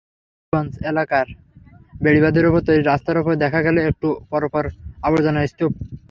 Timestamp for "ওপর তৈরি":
2.49-2.83